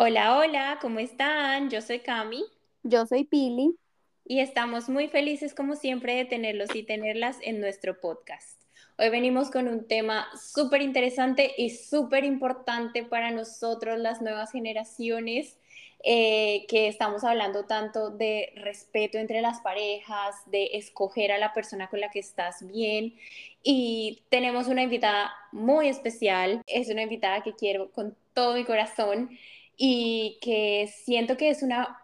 [0.00, 1.70] Hola, hola, ¿cómo están?
[1.70, 2.44] Yo soy Cami
[2.84, 3.74] Yo soy Pili.
[4.24, 8.62] y estamos muy felices como siempre de tenerlos y tenerlas en nuestro podcast.
[8.96, 15.58] Hoy venimos con un tema súper interesante y súper importante para nosotros, las nuevas generaciones,
[16.04, 21.88] eh, que estamos hablando tanto de respeto entre las parejas, de escoger a la persona
[21.88, 23.16] con la que estás bien.
[23.64, 29.36] Y tenemos una invitada muy especial, es una invitada que quiero con todo mi corazón
[29.78, 32.02] y que siento que es una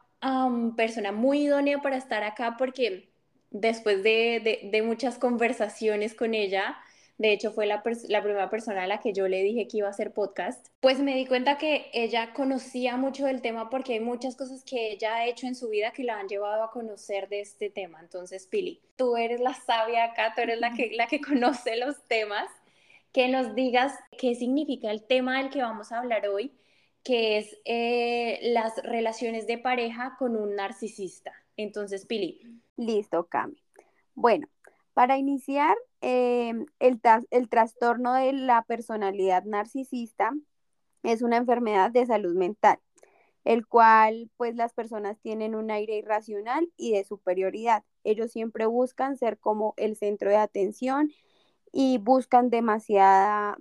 [0.77, 3.11] persona muy idónea para estar acá porque
[3.51, 6.79] después de, muchas conversaciones con ella,
[7.19, 9.89] de hecho fue la, la primera persona a la que yo le dije que iba
[9.89, 14.01] a hacer podcast, pues me di cuenta que ella conocía mucho del tema porque hay
[14.01, 17.29] muchas cosas que ella ha hecho en su vida que la han llevado a conocer
[17.29, 18.01] de este tema.
[18.01, 22.03] Entonces, Pili, tú eres la sabia acá, tú eres la que, la que conoce los
[22.05, 22.49] temas,
[23.13, 26.53] que nos digas qué significa el tema del que vamos a hablar hoy
[27.05, 31.33] que es eh, las relaciones de pareja con un narcisista.
[31.57, 32.41] Entonces, Pili.
[32.77, 33.63] Listo, Cami.
[34.15, 34.49] Bueno,
[34.95, 40.33] para iniciar, eh, el, el trastorno de la personalidad narcisista
[41.03, 42.79] es una enfermedad de salud mental,
[43.45, 47.85] el cual pues las personas tienen un aire irracional y de superioridad.
[48.03, 51.13] Ellos siempre buscan ser como el centro de atención
[51.77, 53.59] y buscan demasiada,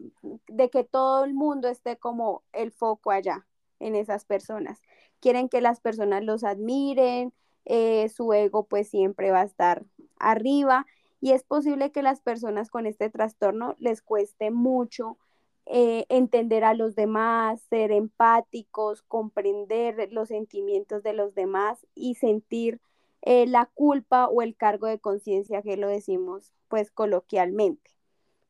[0.48, 3.48] de que todo el mundo esté como el foco allá
[3.80, 4.80] en esas personas.
[5.20, 7.34] Quieren que las personas los admiren,
[7.66, 9.84] eh, su ego pues siempre va a estar
[10.20, 10.86] arriba
[11.22, 15.18] y es posible que las personas con este trastorno les cueste mucho
[15.66, 22.80] eh, entender a los demás, ser empáticos, comprender los sentimientos de los demás y sentir
[23.24, 27.93] eh, la culpa o el cargo de conciencia que lo decimos pues coloquialmente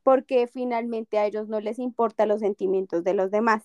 [0.03, 3.63] porque finalmente a ellos no les importan los sentimientos de los demás.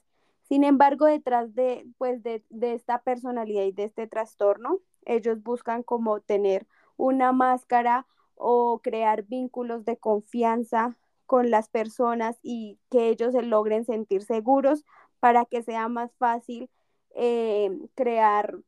[0.49, 5.83] Sin embargo, detrás de, pues de, de esta personalidad y de este trastorno, ellos buscan
[5.83, 10.97] como tener una máscara o crear vínculos de confianza
[11.27, 14.85] con las personas y que ellos se logren sentir seguros
[15.21, 16.71] para que sea más fácil
[17.15, 18.59] eh, crear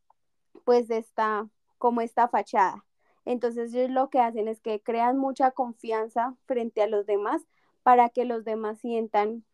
[0.65, 2.85] pues esta, como esta fachada.
[3.25, 7.47] Entonces ellos lo que hacen es que crean mucha confianza frente a los demás
[7.83, 9.45] para que los demás sientan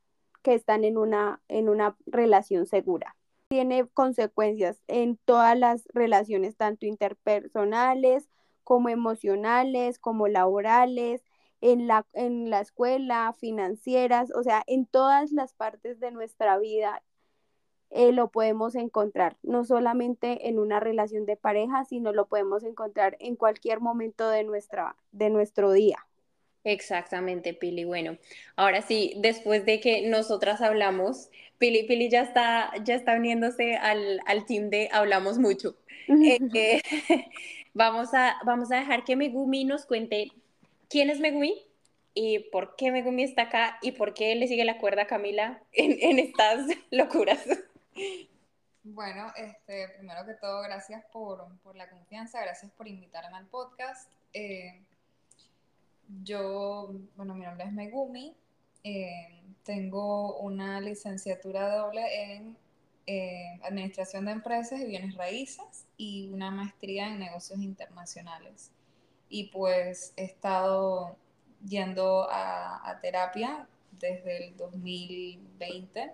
[0.43, 3.17] que están en una, en una relación segura.
[3.49, 8.29] Tiene consecuencias en todas las relaciones, tanto interpersonales
[8.65, 11.23] como emocionales, como laborales,
[11.61, 17.03] en la, en la escuela, financieras, o sea, en todas las partes de nuestra vida
[17.91, 23.17] eh, lo podemos encontrar, no solamente en una relación de pareja, sino lo podemos encontrar
[23.21, 26.07] en cualquier momento de, nuestra, de nuestro día.
[26.67, 27.85] Exactamente, Pili.
[27.85, 28.19] Bueno,
[28.57, 34.21] ahora sí, después de que nosotras hablamos, Pili, Pili ya está, ya está uniéndose al,
[34.27, 35.77] al team de Hablamos Mucho.
[36.09, 36.83] Eh, eh,
[37.73, 40.33] vamos a, vamos a dejar que Megumi nos cuente
[40.91, 41.55] quién es Megumi
[42.15, 45.63] y por qué Megumi está acá y por qué le sigue la cuerda a Camila
[45.71, 47.47] en, en estas locuras.
[48.83, 54.11] Bueno, este, primero que todo, gracias por, por la confianza, gracias por invitarme al podcast.
[54.33, 54.83] Eh,
[56.23, 58.35] yo, bueno, mi nombre es Megumi,
[58.85, 62.57] eh, tengo una licenciatura doble en
[63.07, 68.71] eh, Administración de Empresas y Bienes Raíces y una maestría en Negocios Internacionales.
[69.29, 71.17] Y pues he estado
[71.67, 73.69] yendo a, a terapia
[73.99, 76.13] desde el 2020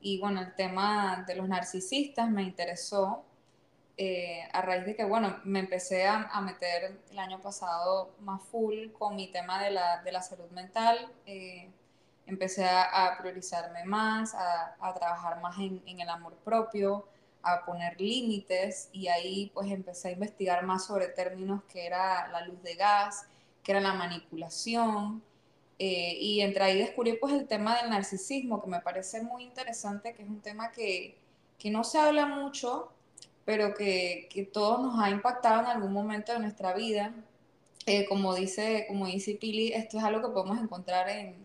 [0.00, 3.24] y bueno, el tema de los narcisistas me interesó
[3.96, 8.42] eh, a raíz de que, bueno, me empecé a, a, meter el año pasado más
[8.42, 11.10] full con mi tema de la, de la salud mental.
[11.26, 11.70] Eh,
[12.26, 17.08] empecé a, a, priorizarme más, a, a trabajar más en, en, el amor propio,
[17.42, 22.44] a poner límites y ahí pues empecé a investigar más sobre términos que era la
[22.46, 23.26] luz de gas,
[23.62, 25.22] que era la manipulación,
[25.78, 30.14] eh, y entre ahí descubrí pues el tema del narcisismo, que me parece muy interesante,
[30.14, 31.18] que es un tema que,
[31.58, 32.92] que no se habla mucho,
[33.46, 37.14] pero que, que todos nos ha impactado en algún momento de nuestra vida.
[37.86, 41.36] Eh, como, dice, como dice Pili, esto es algo que podemos encontrar en,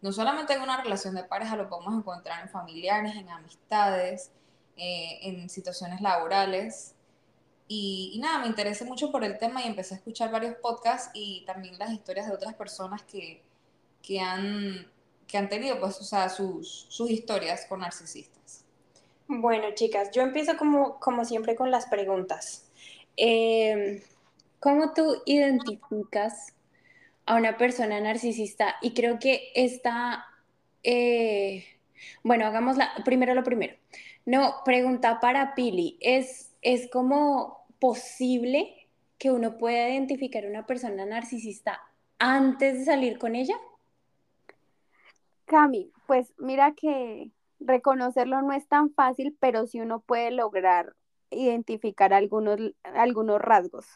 [0.00, 4.30] no solamente en una relación de pareja, lo podemos encontrar en familiares, en amistades,
[4.76, 6.94] eh, en situaciones laborales.
[7.66, 11.10] Y, y, nada, me interesé mucho por el tema y empecé a escuchar varios podcasts
[11.14, 13.42] y también las historias de otras personas que,
[14.02, 14.86] que han,
[15.26, 18.64] que han tenido pues, o sea, sus, sus historias con narcisistas.
[19.32, 22.68] Bueno, chicas, yo empiezo como, como siempre con las preguntas.
[23.16, 24.02] Eh,
[24.58, 26.52] ¿Cómo tú identificas
[27.26, 28.74] a una persona narcisista?
[28.82, 30.24] Y creo que esta,
[30.82, 31.64] eh,
[32.24, 33.76] bueno, hagamos la, primero lo primero.
[34.26, 35.96] No, pregunta para Pili.
[36.00, 41.80] ¿Es, es como posible que uno pueda identificar una persona narcisista
[42.18, 43.54] antes de salir con ella?
[45.44, 47.30] Cami, pues mira que
[47.60, 50.94] reconocerlo no es tan fácil, pero sí uno puede lograr
[51.30, 53.86] identificar algunos, algunos rasgos.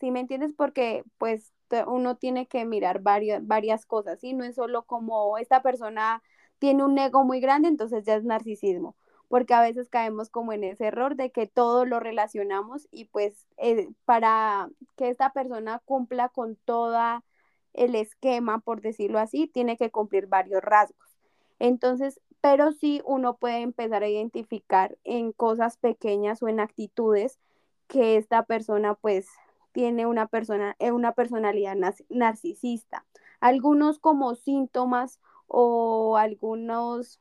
[0.00, 0.52] ¿Sí me entiendes?
[0.56, 1.52] Porque pues
[1.86, 4.32] uno tiene que mirar varias, varias cosas, ¿sí?
[4.32, 6.22] No es solo como esta persona
[6.58, 8.96] tiene un ego muy grande, entonces ya es narcisismo,
[9.28, 13.48] porque a veces caemos como en ese error de que todo lo relacionamos y pues
[13.56, 17.22] eh, para que esta persona cumpla con todo
[17.72, 21.18] el esquema, por decirlo así, tiene que cumplir varios rasgos.
[21.58, 27.38] Entonces, pero sí uno puede empezar a identificar en cosas pequeñas o en actitudes
[27.88, 29.26] que esta persona pues
[29.72, 31.74] tiene una, persona, eh, una personalidad
[32.10, 33.06] narcisista.
[33.40, 37.18] Algunos como síntomas o algunos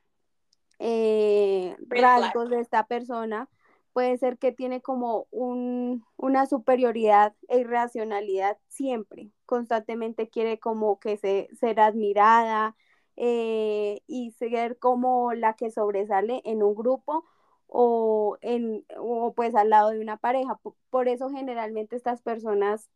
[0.80, 3.48] eh, rasgos de esta persona
[3.94, 11.16] puede ser que tiene como un, una superioridad e irracionalidad siempre, constantemente quiere como que
[11.16, 12.76] se, ser admirada
[13.16, 17.26] eh, y ser como la que sobresale en un grupo
[17.68, 20.60] o, en, o pues al lado de una pareja.
[20.90, 22.90] Por, eso generalmente estas personas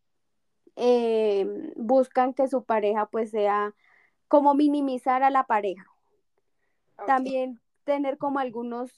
[0.75, 3.73] eh, buscan que su pareja pues sea
[4.27, 5.85] como minimizar a la pareja.
[7.05, 8.91] También tener como algunos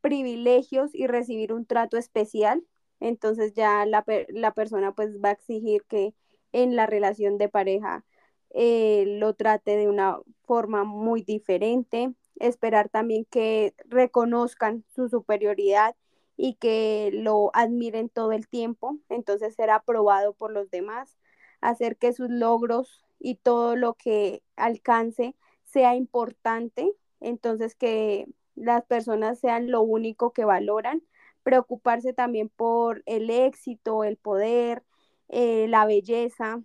[0.00, 2.64] privilegios y recibir un trato especial.
[3.00, 6.14] Entonces ya la, la persona pues va a exigir que
[6.52, 8.04] en la relación de pareja
[8.50, 15.94] eh, lo trate de una forma muy diferente, esperar también que reconozcan su superioridad
[16.36, 21.18] y que lo admiren todo el tiempo, entonces ser aprobado por los demás,
[21.60, 29.38] hacer que sus logros y todo lo que alcance sea importante, entonces que las personas
[29.38, 31.02] sean lo único que valoran,
[31.42, 34.82] preocuparse también por el éxito, el poder,
[35.28, 36.62] eh, la belleza,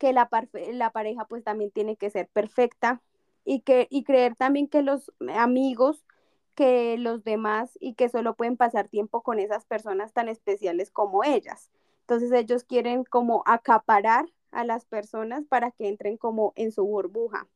[0.00, 0.30] que la,
[0.72, 3.02] la pareja pues también tiene que ser perfecta
[3.44, 6.06] y, que, y creer también que los amigos,
[6.54, 11.22] que los demás y que solo pueden pasar tiempo con esas personas tan especiales como
[11.22, 11.70] ellas.
[12.00, 17.46] Entonces ellos quieren como acaparar a las personas para que entren como en su burbuja.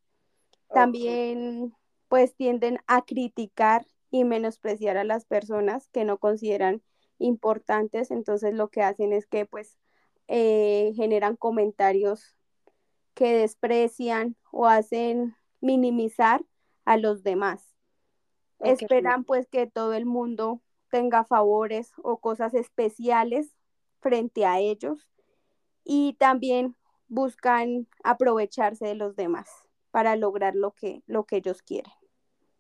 [0.69, 1.75] También
[2.09, 6.83] pues tienden a criticar y menospreciar a las personas que no consideran
[7.19, 9.79] importantes, entonces lo que hacen es que pues
[10.29, 12.37] eh, generan comentarios
[13.15, 16.45] que desprecian o hacen minimizar
[16.85, 17.75] a los demás.
[18.61, 20.61] Esperan pues que todo el mundo
[20.91, 23.55] tenga favores o cosas especiales
[24.01, 25.09] frente a ellos
[25.85, 26.77] y también
[27.09, 29.49] buscan aprovecharse de los demás
[29.91, 31.93] para lograr lo que, lo que ellos quieren.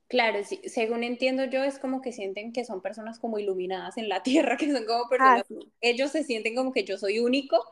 [0.08, 4.08] Claro, sí, según entiendo yo, es como que sienten que son personas como iluminadas en
[4.08, 7.64] la tierra, que son como personas, ah, ellos se sienten como que yo soy único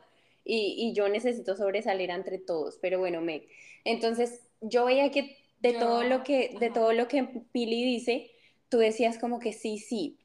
[0.44, 2.78] y, yo necesito sobresalir entre todos.
[2.80, 3.46] Pero bueno, me,
[3.84, 8.30] entonces yo veía que de todo lo que, de todo lo que Pili dice,
[8.68, 10.18] tú decías como que sí, sí.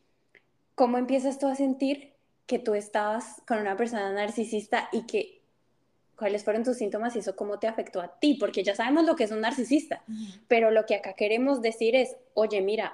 [0.74, 2.14] ¿Cómo empiezas tú a sentir
[2.48, 5.37] que tú estabas con una persona narcisista y que
[6.18, 8.34] cuáles fueron tus síntomas y eso cómo te afectó a ti?
[8.34, 10.04] Porque ya sabemos lo que es un narcisista,
[10.48, 12.94] pero lo que acá queremos decir es, oye, mira,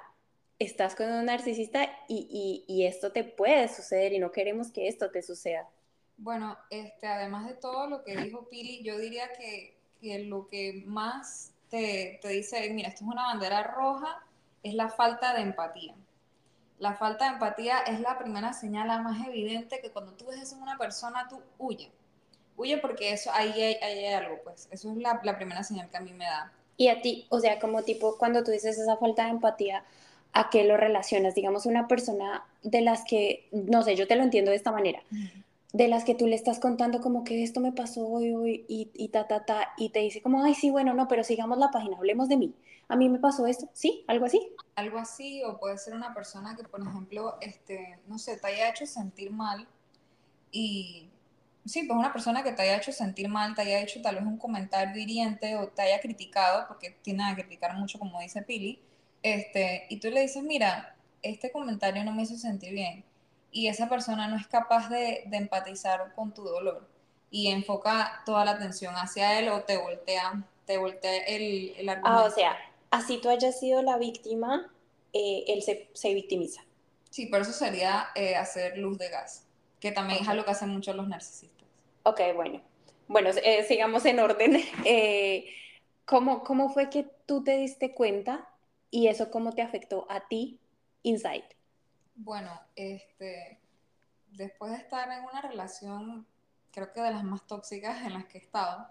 [0.60, 5.10] estás con un narcisista y, y, esto te puede suceder y no queremos que esto
[5.10, 5.68] te suceda.
[6.18, 9.78] Bueno, este, además de todo lo que dijo Pili, yo diría que,
[10.28, 14.24] lo que más te, dice, mira, esto es una bandera roja,
[14.62, 15.96] es la falta de empatía.
[16.80, 20.56] La falta de empatía es la primera señal más evidente que cuando tú ves eso
[20.56, 21.92] en una persona, tú huye.
[22.56, 24.68] Huye porque eso, ahí hay, algo, pues.
[24.72, 26.52] Eso es la, la, primera señal que a mí me da.
[26.78, 29.84] Y a ti, o sea, como tipo, cuando tú dices esa falta de empatía,
[30.34, 31.36] ¿a qué lo relacionas?
[31.36, 35.02] Digamos, una persona de las que, no sé, yo te lo entiendo de esta manera
[35.74, 38.92] de las que tú le estás contando como que esto me pasó hoy, hoy y,
[38.94, 41.72] y ta, ta, ta, y te dice como, ay, sí, bueno, no, pero sigamos la
[41.72, 42.56] página, hablemos de mí.
[42.88, 44.06] A mí me pasó esto, ¿sí?
[44.08, 44.54] ¿Algo así?
[44.76, 48.70] Algo así, o puede ser una persona que, por ejemplo, este, no sé, te haya
[48.70, 49.68] hecho sentir mal
[50.52, 51.10] y,
[51.66, 54.26] sí, pues una persona que te haya hecho sentir mal, te haya hecho tal vez
[54.26, 58.80] un comentario hiriente o te haya criticado, porque tiene a criticar mucho, como dice Pili,
[59.22, 63.04] este, y tú le dices, mira, este comentario no me hizo sentir bien
[63.54, 66.90] y esa persona no es capaz de, empatizar con tu dolor
[67.32, 72.24] y enfoca toda la atención hacia él o te voltea, te voltea el, el argumento.
[72.24, 72.58] Ah, o sea,
[72.92, 74.72] así tú hayas sido la víctima,
[75.14, 76.62] eh, él se, victimiza.
[77.10, 79.46] Sí, pero eso sería eh, hacer luz de gas,
[79.80, 81.53] que también es algo que hacen muchos los narcisistas.
[82.04, 82.62] Ok, bueno.
[83.08, 84.58] Bueno, eh, sigamos en orden.
[86.06, 88.50] ¿cómo, ¿Cómo fue que tú te diste cuenta
[88.94, 90.60] y eso cómo te afectó a ti
[91.02, 91.46] insight.
[92.16, 93.60] Bueno, este,
[94.32, 96.28] después de estar en una relación,
[96.72, 98.88] creo que de las más tóxicas en las que he estado,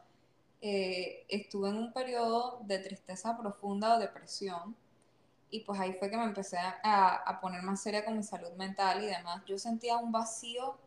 [0.61, 4.76] eh, estuve en un periodo de tristeza profunda o depresión.
[5.50, 8.50] Y pues ahí fue que me empecé a, a poner más seria con mi salud
[8.52, 9.45] mental y demás.
[9.47, 10.78] Yo sentía un vacío,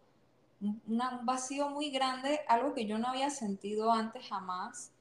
[0.87, 4.91] un vacío muy grande, algo que yo no había sentido antes jamás.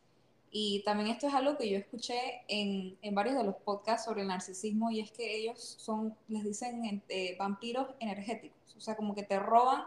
[0.51, 4.23] Y también esto es algo que yo escuché en, en, varios de los podcasts sobre
[4.23, 9.17] el narcisismo y es que ellos son, les dicen eh, vampiros energéticos, o sea, como
[9.17, 9.83] que te roban,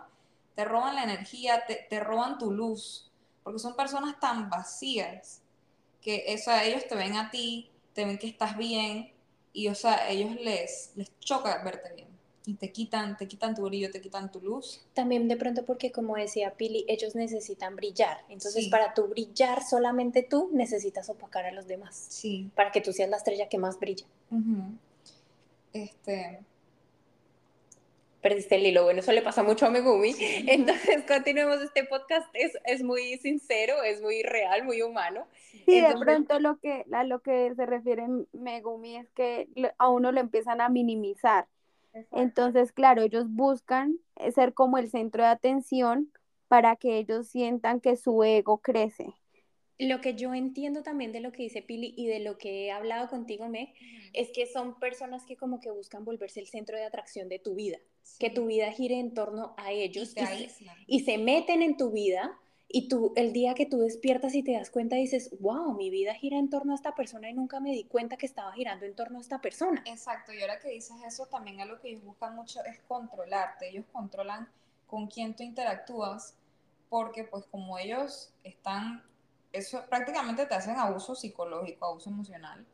[0.56, 3.10] te roban la energía, te, te roban tu luz,
[3.44, 5.42] porque son personas tan vacías
[6.02, 9.14] que eso, ellos te ven a ti, te ven que estás bien
[9.54, 12.07] y o sea, ellos les, les choca verte bien
[12.48, 14.82] y te quitan, te quitan tu brillo, te quitan tu luz.
[14.94, 18.20] También de pronto porque como decía Pili, ellos necesitan brillar.
[18.30, 22.08] Entonces, para tu brillar solamente tú necesitas opacar a los demás.
[22.10, 22.50] Sí.
[22.56, 24.06] Para que tú seas la estrella que más brilla.
[25.74, 26.40] Este,
[28.22, 28.86] perdiste el hilo.
[28.86, 30.16] Bueno, eso le pasa mucho a Megumi.
[30.48, 32.30] Entonces, continuemos este podcast.
[32.34, 35.28] Es, es muy sincero, es muy real, muy humano.
[35.66, 40.14] Sí, de pronto lo que, a lo que se refiere Megumi es que a uno
[40.14, 41.46] lo empiezan a minimizar.
[42.12, 43.98] Entonces, claro, ellos buscan
[44.34, 46.12] ser como el centro de atención
[46.48, 49.14] para que ellos sientan que su ego crece.
[49.80, 52.72] Lo que yo entiendo también de lo que dice Pili y de lo que he
[52.72, 53.74] hablado contigo, Meg,
[54.14, 57.54] es que son personas que como que buscan volverse el centro de atracción de tu
[57.54, 57.78] vida,
[58.20, 60.16] que tu vida gire en torno a ellos
[60.88, 64.54] y, se meten en tu vida y tú el día que tú despiertas y te
[64.54, 67.72] das cuenta dices, wow, mi vida gira en torno a esta persona y nunca me
[67.72, 69.84] di cuenta que estaba girando en torno a esta persona.
[69.86, 73.86] Exacto, y ahora que dices eso, también algo que ellos buscan mucho es controlarte, ellos
[73.92, 74.50] controlan
[74.86, 76.36] con quién tú interactúas,
[76.90, 79.04] porque pues como ellos están
[79.58, 82.66] eso prácticamente te hacen abuso psicológico, abuso emocional.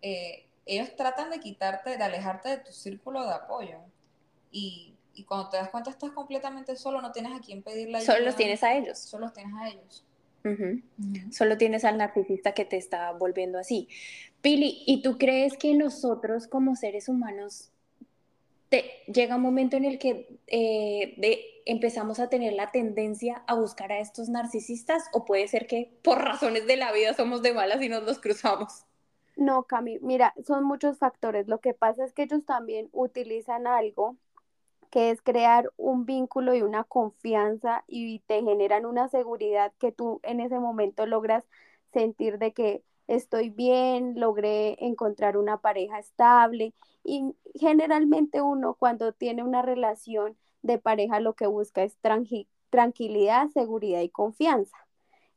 [0.00, 3.78] Eh, ellos tratan de quitarte, de alejarte de tu círculo de apoyo.
[4.50, 8.14] Y, y, cuando te das cuenta estás completamente solo, no tienes a quién pedirle ayuda.
[8.14, 8.98] Solo los tienes a ellos.
[8.98, 10.04] Solo los tienes a ellos.
[11.30, 13.88] Solo tienes al narcisista que te está volviendo así.
[14.40, 17.72] Pili, ¿y tú crees que nosotros como seres humanos
[19.06, 23.98] llega un momento en el que eh, empezamos a tener la tendencia a buscar a
[23.98, 27.88] estos narcisistas o puede ser que por razones de la vida somos de malas y
[27.88, 28.84] nos los cruzamos.
[29.36, 31.48] No, Cami, mira, son muchos factores.
[31.48, 34.16] Lo que pasa es que ellos también utilizan algo
[34.92, 40.20] que es crear un vínculo y una confianza y te generan una seguridad que tú
[40.22, 41.44] en ese momento logras
[41.94, 49.42] sentir de que estoy bien, logré encontrar una pareja estable y generalmente uno cuando tiene
[49.42, 51.96] una relación de pareja lo que busca es
[52.68, 54.76] tranquilidad, seguridad y confianza.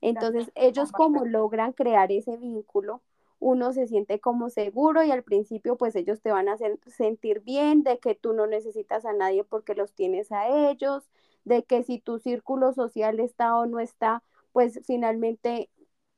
[0.01, 3.01] Entonces ellos como logran crear ese vínculo,
[3.39, 7.42] uno se siente como seguro y al principio pues ellos te van a hacer sentir
[7.42, 11.10] bien de que tú no necesitas a nadie porque los tienes a ellos,
[11.44, 15.70] de que si tu círculo social está o no está, pues finalmente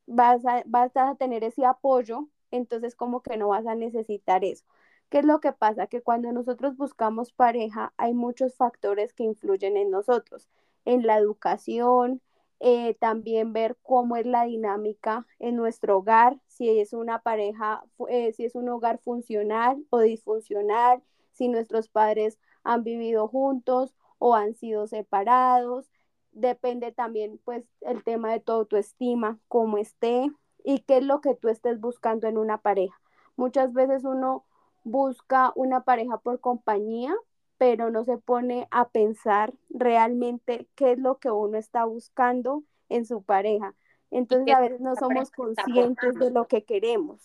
[0.06, 4.66] vas a, vas a tener ese apoyo, entonces como que no vas a necesitar eso.
[5.10, 5.88] ¿Qué es lo que pasa?
[5.88, 10.50] Que cuando nosotros buscamos pareja hay muchos factores que influyen en nosotros,
[10.86, 12.22] en la educación,
[12.60, 18.34] eh, también ver cómo es la dinámica en nuestro hogar, si es una pareja, eh,
[18.34, 24.56] si es un hogar funcional o disfuncional, si nuestros padres han vivido juntos o han
[24.56, 25.92] sido separados.
[26.32, 30.32] Depende también pues el tema de tu autoestima, cómo esté
[30.64, 33.00] y qué es lo que tú estés buscando en una pareja.
[33.36, 34.46] Muchas veces uno
[34.84, 37.16] busca una pareja por compañía,
[37.58, 43.06] pero no se pone a pensar realmente qué es lo que uno está buscando en
[43.06, 43.76] su pareja.
[44.12, 47.22] Entonces a veces no somos conscientes de lo que queremos.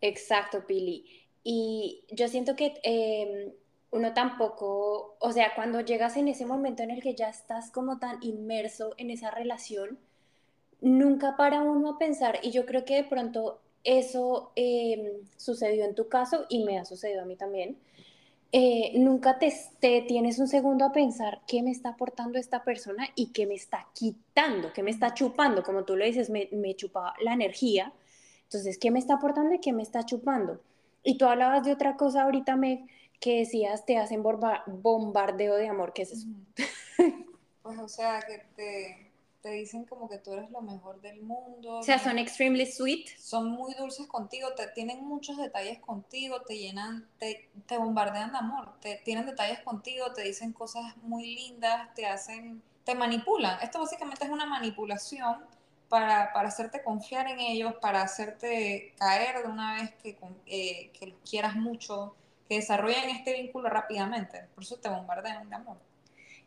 [0.00, 1.06] Exacto, Pili.
[1.42, 3.52] Y yo siento que em,
[3.90, 7.98] uno tampoco, o sea, cuando llegas en ese momento en el que ya estás como
[7.98, 9.98] tan inmerso en esa relación,
[10.80, 15.94] nunca para uno a pensar, y yo creo que de pronto eso em, sucedió en
[15.94, 17.78] tu caso y me ha sucedido a mí también.
[18.58, 19.52] Eh, nunca te,
[20.08, 23.86] tienes un segundo a pensar qué me está aportando esta persona y qué me está
[23.92, 27.92] quitando, qué me está chupando, como tú lo dices, me, me chupa la energía.
[28.44, 30.62] Entonces, ¿qué me está aportando y qué me está chupando?
[31.02, 32.86] Y tú hablabas de otra cosa ahorita, me
[33.20, 36.26] que decías te hacen bombardeo de amor, ¿qué es eso?
[37.62, 39.05] Pues, o sea, que te
[39.46, 41.78] te dicen como que tú eres lo mejor del mundo.
[41.78, 43.16] O sea, son extremely sweet.
[43.16, 48.38] Son muy dulces contigo, te tienen muchos detalles contigo, te llenan, te, te bombardean de
[48.38, 53.60] amor, te tienen detalles contigo, te dicen cosas muy lindas, te hacen, te manipulan.
[53.62, 55.44] Esto básicamente es una manipulación
[55.88, 61.06] para, para hacerte confiar en ellos, para hacerte caer de una vez que, eh, que
[61.06, 62.16] los quieras mucho,
[62.48, 64.48] que desarrollan este vínculo rápidamente.
[64.56, 65.76] Por eso te bombardean de amor.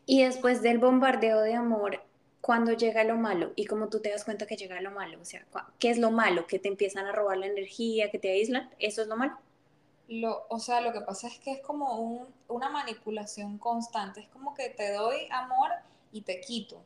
[0.04, 2.02] Y después del bombardeo de amor,
[2.40, 5.24] cuando llega lo malo y como tú te das cuenta que llega lo malo, o
[5.24, 5.44] sea,
[5.78, 6.46] ¿qué es lo malo?
[6.46, 9.38] Que te empiezan a robar la energía, que te aíslan, ¿eso es lo malo?
[10.08, 14.28] Lo, o sea, lo que pasa es que es como un, una manipulación constante, es
[14.28, 15.70] como que te doy amor
[16.12, 16.82] y te quito.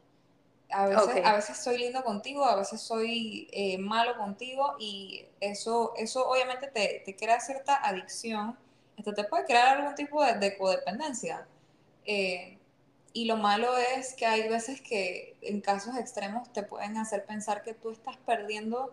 [0.70, 5.92] A veces, a veces soy lindo contigo, a veces soy eh, malo contigo y eso,
[5.96, 8.58] eso obviamente te, te, crea cierta adicción,
[8.96, 11.46] esto te puede crear algún tipo de, de codependencia.
[12.06, 12.53] Eh,
[13.14, 17.62] y lo malo es que hay veces que en casos extremos te pueden hacer pensar
[17.62, 18.92] que tú estás perdiendo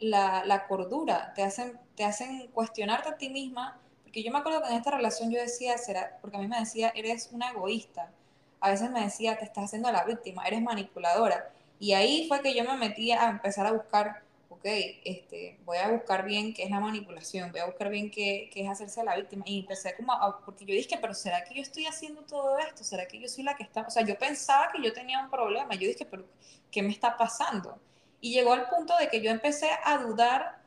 [0.00, 4.60] la, la, cordura, te hacen, te hacen cuestionarte a ti misma, porque yo me acuerdo
[4.60, 8.10] que en esta relación yo decía, será, porque a mí me decía, eres una egoísta,
[8.58, 12.54] a veces me decía, te estás haciendo la víctima, eres manipuladora, y ahí fue que
[12.56, 14.23] yo me metí a empezar a buscar
[14.64, 14.70] ok,
[15.04, 18.62] este, voy a buscar bien qué es la manipulación, voy a buscar bien qué, qué
[18.62, 19.44] es hacerse la víctima.
[19.46, 22.82] Y empecé como, a, porque yo dije, pero ¿será que yo estoy haciendo todo esto?
[22.82, 23.82] ¿Será que yo soy la que está?
[23.82, 25.74] O sea, yo pensaba que yo tenía un problema.
[25.74, 26.24] Yo dije, pero
[26.70, 27.78] ¿qué me está pasando?
[28.22, 30.62] Y llegó al punto de que yo empecé a dudar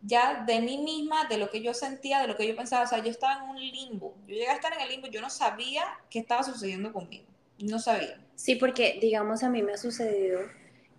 [0.00, 2.84] ya de mí misma, de lo que yo sentía, de lo que yo pensaba.
[2.84, 4.14] O sea, yo estaba en un limbo.
[4.26, 7.26] Yo llegué a estar en el limbo, yo no sabía qué estaba sucediendo conmigo.
[7.58, 8.18] No sabía.
[8.36, 10.40] Sí, porque, digamos, a mí me ha sucedido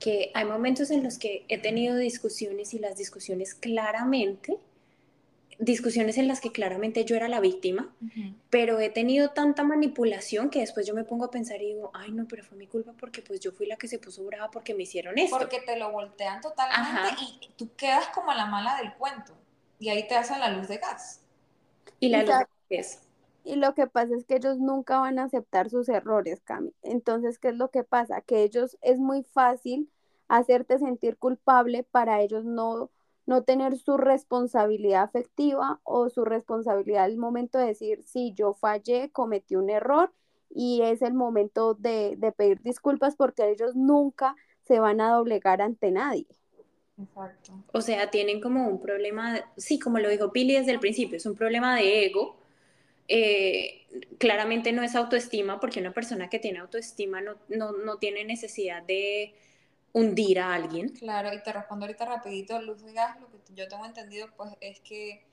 [0.05, 4.59] que hay momentos en los que he tenido discusiones y las discusiones claramente,
[5.57, 7.91] discusiones en las que claramente yo era la víctima,
[8.51, 12.11] pero he tenido tanta manipulación que después yo me pongo a pensar y digo, ay
[12.11, 14.75] no, pero fue mi culpa porque pues yo fui la que se puso brava porque
[14.75, 15.39] me hicieron esto.
[15.39, 19.33] Porque te lo voltean totalmente y tú quedas como la mala del cuento
[19.79, 21.21] y ahí te hacen la luz de gas.
[21.99, 22.35] Y la luz
[22.69, 23.01] de gas.
[23.43, 26.73] Y lo que pasa es que ellos nunca van a aceptar sus errores, Cami.
[26.83, 28.21] Entonces, ¿qué es lo que pasa?
[28.21, 29.89] Que ellos es muy fácil
[30.27, 32.89] hacerte sentir culpable para ellos no,
[33.25, 39.09] no tener su responsabilidad afectiva o su responsabilidad al momento de decir, sí, yo fallé,
[39.11, 40.11] cometí un error
[40.49, 45.61] y es el momento de, de pedir disculpas porque ellos nunca se van a doblegar
[45.61, 46.27] ante nadie.
[47.01, 47.53] Exacto.
[47.73, 51.25] O sea, tienen como un problema, sí, como lo dijo Pili desde el principio, es
[51.25, 52.37] un problema de ego
[53.07, 53.85] eh,
[54.17, 58.81] claramente no es autoestima, porque una persona que tiene autoestima no, no, no, tiene necesidad
[58.83, 59.35] de
[59.95, 60.89] hundir a alguien.
[60.89, 64.51] Claro, y te respondo ahorita rapidito, Luz de Gas, lo que yo tengo entendido, pues
[64.59, 65.25] es que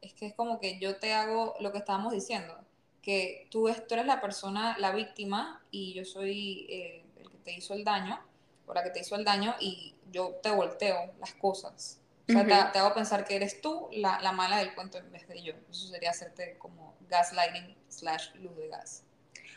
[0.00, 2.58] es que es como que yo te hago lo que estábamos diciendo,
[3.02, 7.52] que tú, tú eres la persona, la víctima, y yo soy eh, el que te
[7.52, 8.18] hizo el daño,
[8.66, 12.00] o la que te hizo el daño, y yo te volteo las cosas.
[12.28, 15.28] O sea, te, hago pensar que eres tú la, la, mala del cuento en vez
[15.28, 15.52] de yo.
[15.70, 19.04] Eso sería hacerte como gaslighting slash luz de gas.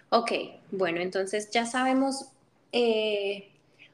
[0.09, 0.31] Ok,
[0.71, 2.31] bueno, entonces ya sabemos
[2.71, 3.52] eh,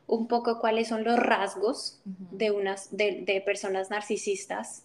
[0.10, 4.84] un poco cuáles son los rasgos de, unas, de, de personas narcisistas.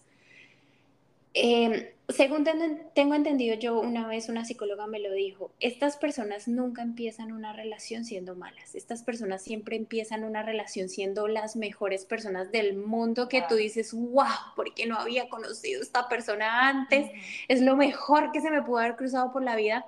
[1.33, 2.45] Eh, según
[2.93, 7.51] tengo entendido, yo una vez una psicóloga me lo dijo, estas personas nunca empiezan una
[7.51, 13.27] relación siendo malas, estas personas siempre empiezan una relación siendo las mejores personas del mundo
[13.27, 17.09] que tú dices, wow, porque no había conocido a esta persona antes,
[17.47, 19.85] es lo mejor que se me pudo haber cruzado por la vida.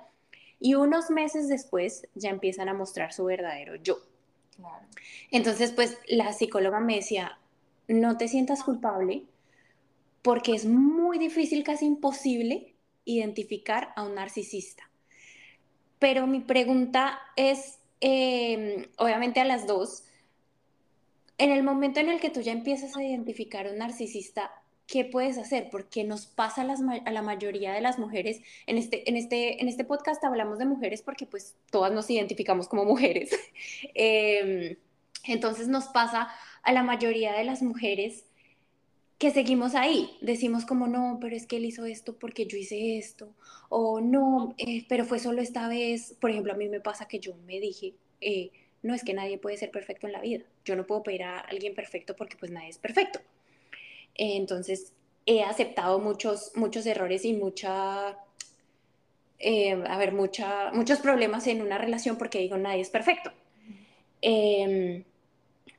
[0.60, 4.00] Y unos meses después ya empiezan a mostrar su verdadero yo.
[5.30, 7.38] Entonces, pues la psicóloga me decía,
[7.86, 9.24] no te sientas culpable
[10.22, 14.90] porque es muy difícil, casi imposible, identificar a un narcisista.
[15.98, 20.04] Pero mi pregunta es, em, obviamente a las dos,
[21.38, 24.52] en el momento en el que tú ya empiezas a identificar a un narcisista,
[24.88, 25.68] ¿qué puedes hacer?
[25.70, 28.40] Porque nos pasa a, la mayoría de las mujeres.
[28.66, 32.66] En este, en, este, en este podcast hablamos de mujeres porque pues todas nos identificamos
[32.66, 33.30] como mujeres.
[33.94, 34.76] Em,
[35.24, 36.28] entonces nos pasa
[36.62, 38.24] a la mayoría de las mujeres
[39.18, 40.16] que seguimos ahí.
[40.22, 43.34] Decimos como, no, pero es que él hizo esto porque yo hice esto.
[43.68, 46.16] O no, eh, pero fue solo esta vez.
[46.18, 49.36] Por ejemplo, a mí me pasa que yo me dije, eh, no es que nadie
[49.36, 50.44] puede ser perfecto en la vida.
[50.64, 53.20] Yo no puedo pedir a alguien perfecto porque pues nadie es perfecto.
[54.18, 54.92] Entonces,
[55.26, 58.18] he aceptado muchos, muchos errores y mucha,
[59.38, 63.32] eh, a ver, muchos problemas en una relación porque digo, nadie es perfecto.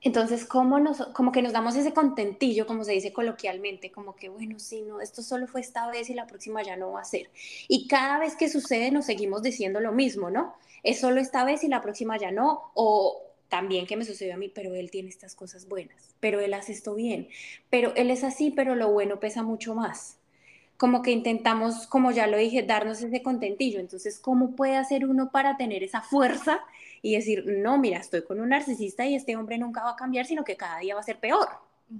[0.01, 4.29] Entonces, ¿cómo nos, como que nos damos ese contentillo, como se dice coloquialmente, como que,
[4.29, 7.05] bueno, sí, no, esto solo fue esta vez y la próxima ya no va a
[7.05, 7.29] ser.
[7.67, 10.55] Y cada vez que sucede nos seguimos diciendo lo mismo, ¿no?
[10.83, 14.37] Es solo esta vez y la próxima ya no, o también que me sucedió a
[14.37, 17.27] mí, pero él tiene estas cosas buenas, pero él hace esto bien,
[17.69, 20.17] pero él es así, pero lo bueno pesa mucho más.
[20.77, 23.81] Como que intentamos, como ya lo dije, darnos ese contentillo.
[23.81, 26.61] Entonces, ¿cómo puede hacer uno para tener esa fuerza
[27.01, 30.25] y decir, no, mira, estoy con un narcisista y este hombre nunca va a cambiar,
[30.25, 31.49] sino que cada día va a ser peor.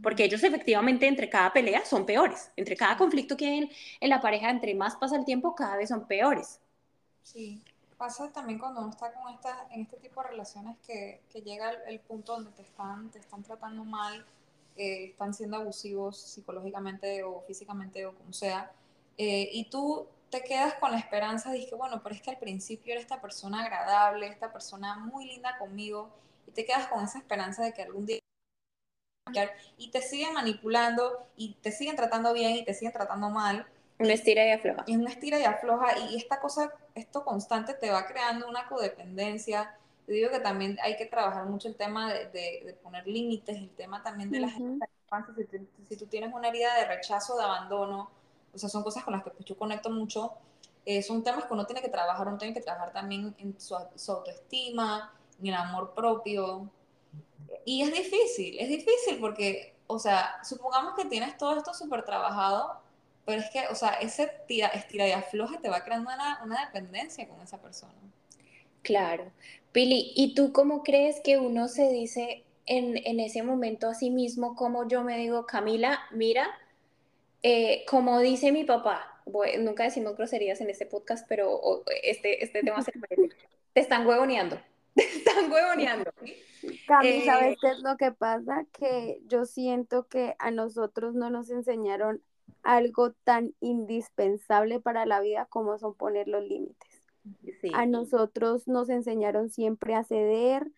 [0.03, 4.21] porque ellos efectivamente entre cada pelea son peores, entre cada conflicto que hay en, la
[4.21, 6.59] pareja, entre más pasa el tiempo, cada vez son peores.
[7.23, 7.61] Sí,
[7.99, 11.71] pasa también cuando uno está con esta, en este tipo de relaciones que, que llega
[11.85, 14.25] el, punto donde te están, te están tratando mal,
[14.77, 18.71] eh, están siendo abusivos psicológicamente o físicamente o como sea,
[19.17, 22.39] eh, y tú te quedas con la esperanza de que, bueno, pero es que al
[22.39, 26.09] principio era esta persona agradable, esta persona muy linda conmigo,
[26.47, 28.19] y te quedas con esa esperanza de que algún día
[29.77, 33.67] y te siguen manipulando y te siguen tratando bien y te siguen tratando mal.
[33.99, 34.83] Una estira y afloja.
[34.87, 39.75] Es una estira y afloja y esta cosa, esto constante te va creando una codependencia.
[40.05, 43.69] Te digo que también hay que trabajar mucho el tema de, de, poner límites, el
[43.71, 44.87] tema también de la gente
[45.35, 48.11] si, si, tú tienes una herida de rechazo, de abandono,
[48.53, 50.33] o sea, son cosas con las que pues, yo conecto mucho.
[50.85, 53.75] Eh, son temas que uno tiene que trabajar, uno tiene que trabajar también en su,
[53.95, 56.69] su autoestima, en el amor propio,
[57.65, 62.79] y es difícil, es difícil porque, o sea, supongamos que tienes todo esto súper trabajado,
[63.29, 66.65] pero es que, o sea, ese tira, estira y afloja te va creando una, una
[66.65, 67.93] dependencia con esa persona.
[68.81, 69.31] Claro.
[69.71, 74.09] Pili, ¿y tú cómo crees que uno se dice en, en ese momento a sí
[74.09, 76.47] mismo, como yo me digo, Camila, mira,
[77.43, 79.21] eh, como dice mi papá,
[79.59, 83.29] nunca decimos groserías en este podcast, pero este, este tema se parece.
[83.73, 84.59] Te están huevoneando.
[84.95, 86.11] Te están huevoneando.
[86.87, 88.65] Cami, ¿sabes eh, qué es lo que pasa?
[88.71, 92.23] Que yo siento que a nosotros no nos enseñaron
[92.63, 97.07] algo tan indispensable para la vida como son poner los límites.
[97.73, 100.71] A nosotros nos enseñaron siempre a ceder,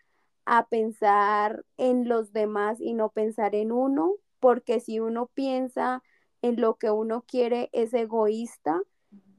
[0.46, 6.04] a pensar en los demás y no pensar en uno, porque si uno piensa
[6.42, 8.82] en lo que uno quiere es egoísta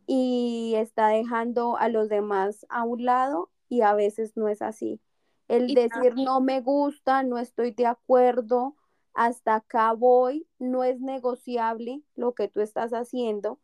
[0.06, 5.00] y está dejando a los demás a un lado y a veces no es así.
[5.48, 8.76] El decir no me gusta, no estoy de acuerdo,
[9.14, 13.60] hasta acá voy, no es negociable lo que tú estás haciendo.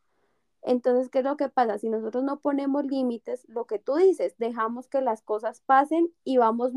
[0.63, 1.79] Entonces, ¿qué es lo que pasa?
[1.79, 6.37] Si nosotros no ponemos límites, lo que tú dices, dejamos que las cosas pasen y
[6.37, 6.73] vamos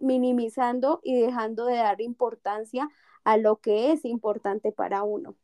[0.00, 2.88] minimizando y dejando de dar importancia
[3.24, 5.36] a lo que es importante para uno.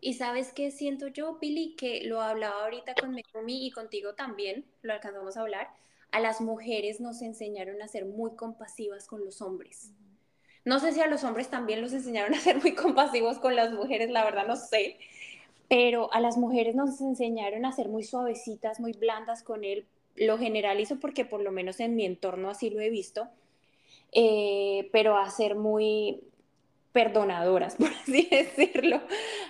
[0.00, 4.64] Y sabes qué siento yo, Pili, que lo hablaba ahorita con Mekomi y contigo también,
[4.82, 5.68] lo alcanzamos a hablar,
[6.12, 9.92] a las mujeres nos enseñaron a ser muy compasivas con los hombres.
[10.66, 13.72] No sé si a los hombres también los enseñaron a ser muy compasivos con las
[13.72, 14.98] mujeres, la verdad no sé,
[15.68, 19.86] pero a las mujeres nos enseñaron a ser muy suavecitas, muy blandas con él.
[20.16, 23.28] Lo generalizo porque por lo menos en mi entorno así lo he visto,
[24.10, 26.20] eh, pero a ser muy
[26.90, 29.00] perdonadoras, por así decirlo,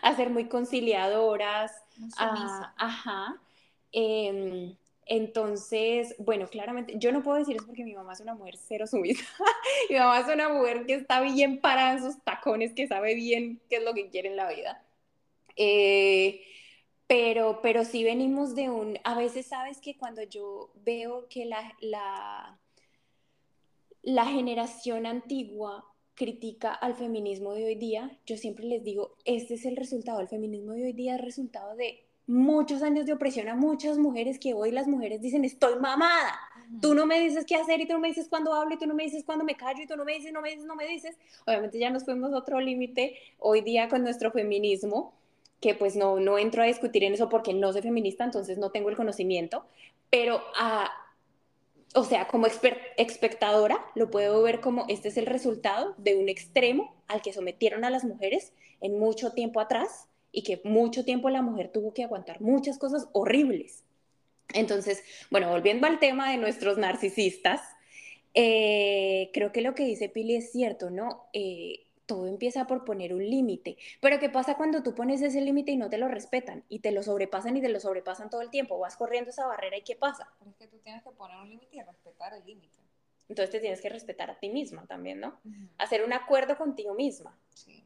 [0.02, 1.72] a ser muy conciliadoras,
[2.76, 3.40] ajá.
[3.90, 4.76] Em,
[5.07, 8.88] entonces, bueno, claramente, yo no puedo decir eso porque mi mamá es una mujer cero
[8.88, 9.25] sumisa.
[9.90, 13.61] mi mamá es una mujer que está bien parada en sus tacones, que sabe bien
[13.71, 14.85] qué es lo que quiere en la vida.
[15.55, 16.42] Eh,
[17.07, 21.73] pero, pero sí venimos de un, a veces sabes que cuando yo veo que la,
[21.81, 22.59] la,
[24.03, 25.85] la generación antigua
[26.16, 30.29] critica al feminismo de hoy día, yo siempre les digo, este es el resultado, el
[30.29, 34.54] feminismo de hoy día es resultado de muchos años de opresión a muchas mujeres que
[34.54, 36.38] hoy las mujeres dicen, estoy mamada.
[36.80, 38.86] Tú no me dices qué hacer y tú no me dices cuándo hablo y tú
[38.86, 40.74] no me dices cuándo me callo y tú no me dices, no me dices, no
[40.74, 41.16] me dices.
[41.46, 45.14] Obviamente ya nos fuimos a otro límite hoy día con nuestro feminismo,
[45.60, 48.70] que pues no, no entro a discutir en eso porque no soy feminista, entonces no
[48.70, 49.64] tengo el conocimiento,
[50.10, 50.90] pero a...
[51.94, 56.94] O sea, como espectadora, lo puedo ver como este es el resultado de un extremo
[57.08, 60.06] al que sometieron a las mujeres en mucho tiempo atrás,
[60.37, 63.85] y que mucho tiempo la mujer tuvo que aguantar muchas cosas horribles.
[64.53, 67.62] Entonces, bueno, volviendo al tema de nuestros narcisistas,
[68.35, 71.25] eh, creo que lo que dice Pili es cierto, ¿no?
[71.33, 73.79] Eh, todo empieza por poner un límite.
[74.03, 76.64] Pero ¿qué pasa cuando tú pones ese límite y no te lo respetan?
[76.68, 78.79] Y te lo sobrepasan y te lo sobrepasan todo el tiempo.
[78.79, 80.31] Vas corriendo esa barrera y ¿qué pasa?
[80.38, 82.77] Pero es que tú tienes que poner un límite y respetar el límite.
[83.31, 85.40] Entonces te tienes que respetar a ti misma también, ¿no?
[85.79, 87.40] Hacer un acuerdo contigo misma.
[87.55, 87.86] Sí.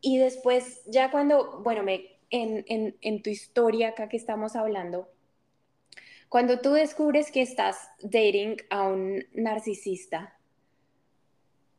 [0.00, 2.64] Y después, ya cuando, bueno, me, en,
[3.00, 5.08] en, tu historia acá que estamos hablando,
[6.28, 10.38] cuando tú descubres que estás dating a un narcisista,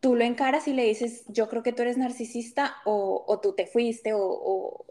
[0.02, 3.54] tú lo encaras y le dices, yo creo que tú eres narcisista o, o tú
[3.54, 4.86] te fuiste o, o,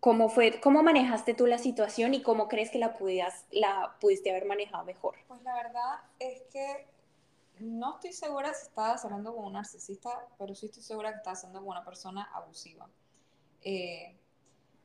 [0.00, 4.30] cómo fue, cómo manejaste tú la situación y cómo crees que la, pudieras, la pudiste
[4.30, 5.14] haber manejado mejor.
[5.28, 6.86] Pues la verdad es que
[7.60, 11.44] no estoy segura si estabas hablando con un narcisista, pero sí estoy segura que estabas
[11.44, 12.88] hablando con una persona abusiva.
[13.62, 14.16] Eh,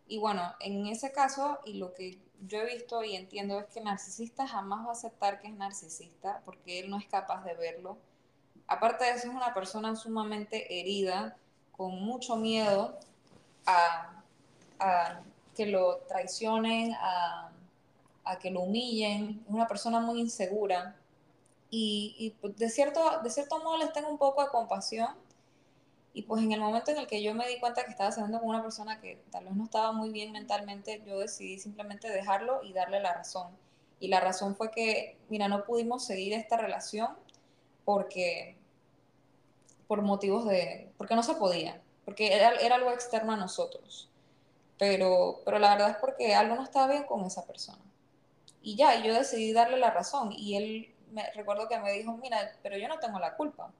[0.07, 3.81] y bueno, en ese caso, y lo que yo he visto y entiendo es que
[3.81, 7.97] narcisista jamás va a aceptar que es narcisista porque él no es capaz de verlo.
[8.67, 11.37] aparte de eso, es una persona sumamente herida,
[11.71, 12.97] con mucho miedo
[13.65, 14.23] a,
[15.55, 17.51] que lo traicionen, a,
[18.41, 19.43] que lo humillen.
[19.47, 20.95] Es una persona muy insegura.
[21.71, 25.09] Y, pues, de, cierto, de cierto modo les tengo un poco de compasión.
[26.11, 28.39] Y pues en el momento en el que yo me di cuenta que estaba saliendo
[28.39, 32.63] con una persona que tal vez no estaba muy bien mentalmente, yo decidí simplemente dejarlo
[32.63, 33.55] y darle la razón.
[33.99, 37.09] Y la razón fue que, mira, no pudimos seguir esta relación
[37.85, 38.57] porque,
[39.87, 44.09] por motivos de, porque no se podía, porque era, era algo externo a nosotros.
[44.79, 47.83] Pero, pero la verdad es porque algo no estaba bien con esa persona.
[48.61, 50.31] Y ya, yo decidí darle la razón.
[50.31, 53.71] Y él, me recuerdo que me dijo, mira, pero yo no tengo la culpa.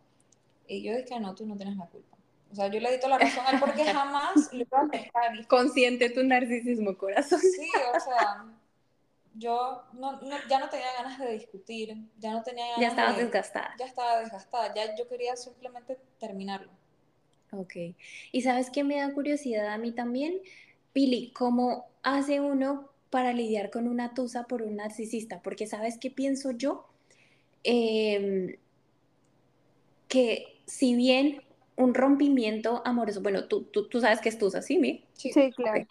[0.68, 2.18] Y yo dije, no, tú no tienes la culpa.
[2.52, 5.48] O sea, yo le di toda la razón a él porque jamás lo iba a.
[5.48, 7.40] Consciente tu narcisismo, corazón.
[7.40, 8.46] Sí, o sea,
[9.36, 13.24] yo no, ya no tenía ganas de discutir, ya no tenía ganas Ya estabas de,
[13.24, 13.76] desgastada.
[13.78, 16.72] Ya estaba desgastada, ya yo quería simplemente terminarlo.
[17.52, 17.76] Ok.
[18.32, 20.40] ¿Y sabes qué me da curiosidad a mí también?
[20.94, 25.42] Pili, ¿cómo hace uno para lidiar con una tusa por un narcisista?
[25.42, 26.89] Porque ¿sabes qué pienso yo?
[27.64, 28.56] Em,
[30.08, 31.42] que si bien
[31.76, 35.06] un rompimiento amoroso, bueno, tú, tú, tú sabes que es tusa, ¿sí, mi?
[35.14, 35.86] Sí, claro.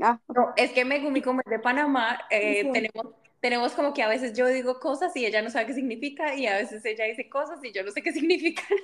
[0.00, 0.20] Ah.
[0.34, 4.36] No, es que Megumi, como es de Panamá, eh, tenemos, tenemos como que a veces
[4.36, 7.62] yo digo cosas y ella no sabe qué significa y a veces ella dice cosas
[7.62, 8.78] y yo no sé qué significan.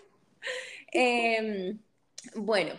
[0.92, 1.78] Em,
[2.34, 2.72] bueno,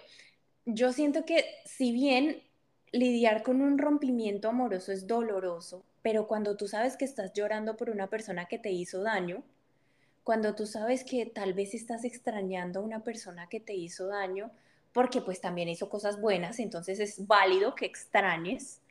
[0.65, 2.43] yo siento que si bien
[2.91, 7.89] lidiar con un rompimiento amoroso es doloroso, pero cuando tú sabes que estás llorando por
[7.89, 9.43] una persona que te hizo daño,
[10.23, 14.51] cuando tú sabes que tal vez estás extrañando a una persona que te hizo daño,
[14.93, 18.81] porque pues también hizo cosas buenas, entonces es válido que extrañes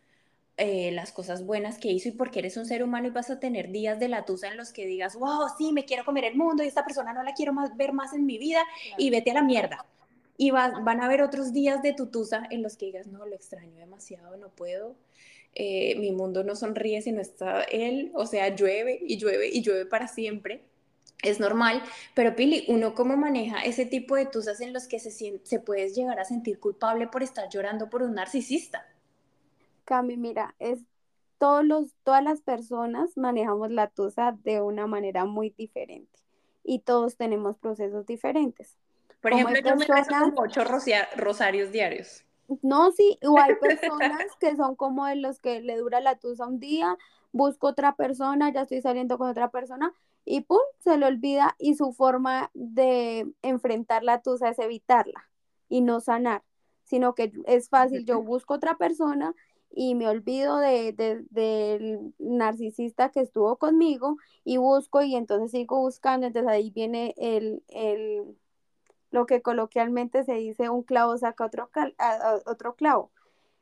[0.56, 3.40] eh, las cosas buenas que hizo y porque eres un ser humano y vas a
[3.40, 6.36] tener días de la tusa en los que digas, wow, sí, me quiero comer el
[6.36, 8.62] mundo y esta persona no la quiero más, ver más en mi vida
[8.98, 9.86] y vete a la mierda.
[10.36, 13.34] Y van a haber otros días de tu tusa en los que digas, no, lo
[13.34, 14.96] extraño demasiado, no puedo.
[15.54, 19.62] Eh, mi mundo no sonríe si no está él, o sea, llueve y llueve y
[19.62, 20.62] llueve para siempre
[21.22, 21.82] es normal,
[22.14, 25.10] pero Pili, ¿uno cómo maneja ese tipo de tusas en los que se,
[25.42, 28.86] se puedes llegar a sentir culpable por estar llorando por un narcisista?
[29.84, 30.80] Cami, mira, es
[31.38, 36.18] todos los, todas las personas manejamos la tusa de una manera muy diferente
[36.62, 38.76] y todos tenemos procesos diferentes.
[39.20, 40.62] Por ejemplo, yo me como ocho
[41.16, 42.24] rosarios diarios.
[42.62, 46.46] No, sí, o hay personas que son como de los que le dura la tusa
[46.46, 46.96] un día,
[47.32, 49.92] busco otra persona, ya estoy saliendo con otra persona
[50.24, 55.28] y pum, se le olvida y su forma de enfrentar la tusa es evitarla
[55.68, 56.42] y no sanar,
[56.84, 59.34] sino que es fácil, yo busco otra persona
[59.72, 60.92] y me olvido de,
[61.30, 67.62] del narcisista que estuvo conmigo y busco y entonces sigo buscando, entonces ahí viene el,
[67.68, 68.36] el
[69.10, 71.70] lo que coloquialmente se dice un clavo saca otro,
[72.46, 73.10] otro clavo.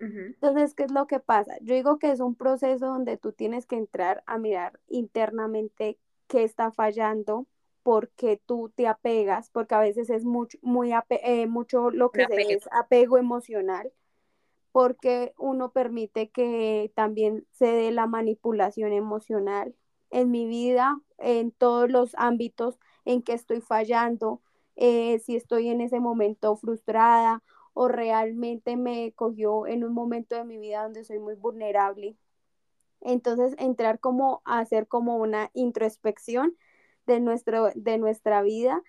[0.01, 1.57] Entonces, ¿qué es lo que pasa?
[1.61, 6.45] Yo digo que es un proceso donde tú tienes que entrar a mirar internamente qué
[6.45, 7.47] está fallando,
[7.83, 12.53] porque tú te apegas, porque a veces es mucho, muy eh, mucho lo que se
[12.53, 13.91] es apego emocional,
[14.71, 19.75] porque uno permite que también se dé la manipulación emocional
[20.11, 24.43] en mi vida, en todos los ámbitos en que estoy fallando,
[24.79, 27.43] eh, si estoy en ese momento frustrada
[27.75, 32.17] o realmente me cogió en un momento de mi vida donde soy muy vulnerable.
[33.01, 36.57] Entonces, entrar como a hacer como una introspección
[37.07, 38.83] de, nuestro, de nuestra vida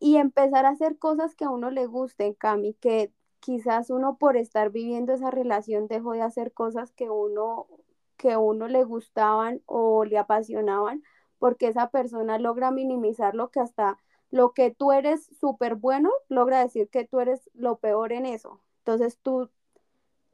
[0.00, 4.36] y empezar a hacer cosas que a uno le gusten, Cami, que quizás uno por
[4.36, 7.68] estar viviendo esa relación dejó de hacer cosas que uno
[8.16, 11.02] que uno le gustaban o le apasionaban,
[11.38, 13.96] porque esa persona logra minimizar lo que hasta
[14.30, 18.60] lo que tú eres súper bueno, logra decir que tú eres lo peor en eso.
[18.78, 19.50] Entonces tú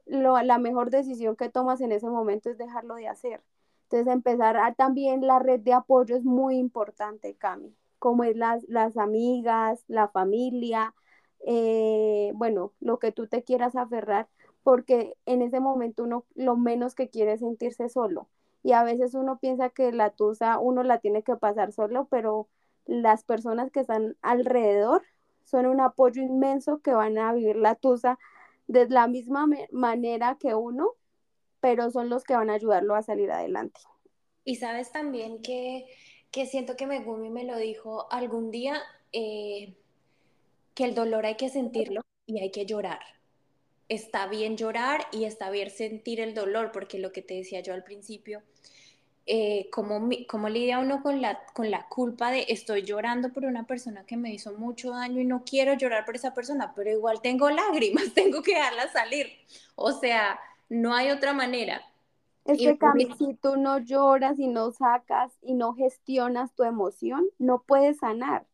[0.05, 3.41] la mejor decisión que tomas en ese momento es dejarlo de hacer.
[3.89, 8.63] Entonces, empezar a, también la red de apoyo es muy importante, Cami, como es las,
[8.67, 10.93] las amigas, la familia,
[11.45, 14.27] eh, bueno, lo que tú te quieras aferrar,
[14.63, 18.27] porque en ese momento uno lo menos que quiere es sentirse solo.
[18.61, 22.49] Y a veces uno piensa que la tusa uno la tiene que pasar solo, pero
[22.87, 25.03] las personas que están alrededor
[25.43, 28.17] son un apoyo inmenso que van a vivir la tusa
[28.67, 30.91] de la misma manera que uno,
[31.61, 33.79] pero son los que van a ayudarlo a salir adelante.
[34.43, 35.85] Y sabes también que,
[36.31, 39.73] que siento que Megumi me lo dijo algún día, eh,
[40.73, 42.99] que el dolor hay que sentirlo y hay que llorar.
[43.89, 47.73] Está bien llorar y está bien sentir el dolor, porque lo que te decía yo
[47.73, 48.43] al principio,
[49.29, 53.67] eh, cómo, cómo, lidia uno con la, con la culpa de estoy llorando por una
[53.67, 57.19] persona que me hizo mucho daño y no quiero llorar por esa persona, pero igual
[57.21, 59.27] tengo lágrimas, tengo que dejarlas salir.
[59.75, 61.81] O sea, no hay otra manera.
[62.45, 67.25] Es que, Cami, si tú no lloras y no sacas y no gestionas tu emoción,
[67.37, 68.45] no puedes sanar,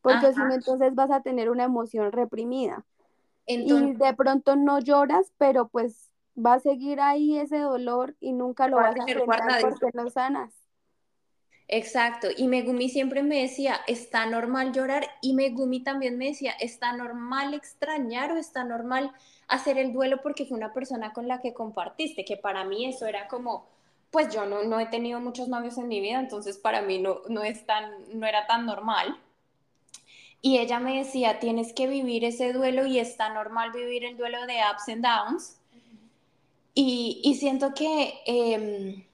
[0.00, 2.84] porque si no, entonces vas a tener una emoción reprimida.
[3.48, 6.08] y de pronto no lloras, pero pues
[6.44, 10.52] va a seguir ahí ese dolor y nunca lo vas a enfrentar porque no sanas.
[11.72, 16.92] Exacto, y Megumi siempre me decía, está normal llorar, y Megumi también me decía, está
[16.92, 19.12] normal extrañar o está normal
[19.46, 23.06] hacer el duelo porque fue una persona con la que compartiste, que para mí eso
[23.06, 23.68] era como,
[24.10, 27.20] pues yo no, no he tenido muchos novios en mi vida, entonces para mí no,
[27.28, 29.16] no, es tan, no era tan normal.
[30.42, 34.44] Y ella me decía, tienes que vivir ese duelo y está normal vivir el duelo
[34.46, 35.59] de ups and downs,
[36.74, 39.04] y, siento que, em,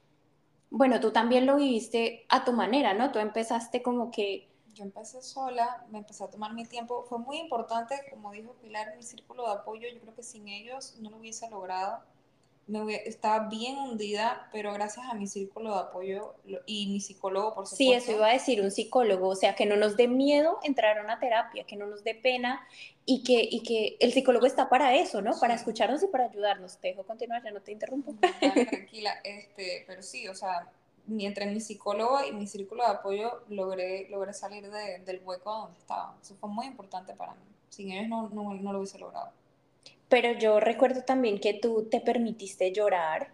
[0.70, 3.12] bueno, tú también lo viviste a tu manera, ¿no?
[3.12, 4.48] Tú empezaste como que...
[4.74, 7.04] Yo empecé sola, me empecé a tomar mi tiempo.
[7.08, 9.88] Fue muy importante, como dijo Pilar, mi círculo de apoyo.
[9.88, 12.02] Yo creo que sin ellos no lo hubiese logrado
[13.04, 16.34] estaba bien hundida, pero gracias a mi círculo de apoyo
[16.66, 17.76] y mi psicólogo, por supuesto.
[17.76, 20.98] Sí, eso iba a decir un psicólogo, o sea, que no nos dé miedo entrar
[20.98, 22.66] a una terapia, que no nos dé pena
[23.04, 25.38] y que, y que el psicólogo está para eso, ¿no?
[25.38, 26.78] Para escucharnos y para ayudarnos.
[26.78, 28.14] Te dejo continuar, ya no te interrumpo.
[28.40, 30.68] tranquila, este, pero sí, o sea,
[31.08, 36.16] entre mi psicólogo y mi círculo de apoyo logré, logré salir del hueco donde estaba.
[36.20, 37.44] Eso fue muy importante para mí.
[37.68, 39.30] Sin ellos no, no, no lo hubiese logrado.
[40.08, 43.32] Pero yo recuerdo también que tú te permitiste llorar,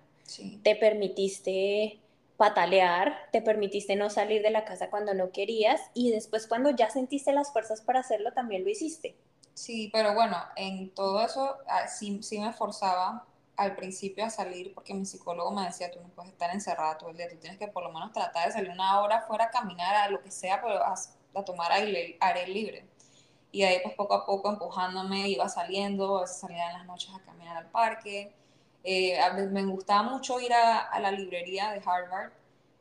[0.62, 2.00] te permitiste
[2.36, 6.90] patalear, te permitiste no salir de la casa cuando no querías y después cuando ya
[6.90, 9.16] sentiste las fuerzas para hacerlo también lo hiciste.
[9.54, 14.94] Sí, pero bueno, en todo eso ah, sí, me esforzaba al principio a salir porque
[14.94, 17.68] mi psicólogo me decía, tú no puedes estar encerrada todo el día, tú tienes que
[17.68, 20.60] por lo menos tratar de salir una hora fuera a caminar, a lo que sea,
[20.62, 20.94] pero a,
[21.34, 22.88] a tomar aire, aire libre.
[23.52, 27.14] Y ahí pues poco a poco empujándome iba saliendo, a veces salía en las noches
[27.14, 28.34] a caminar al parque.
[28.82, 29.18] Eh,
[29.50, 32.32] me gustaba mucho ir a, la librería de Harvard